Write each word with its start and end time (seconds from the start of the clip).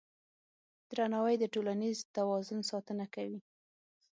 درناوی 0.95 1.35
د 1.39 1.45
ټولنیز 1.53 1.97
توازن 2.15 2.59
ساتنه 2.71 3.05
کوي. 3.15 3.39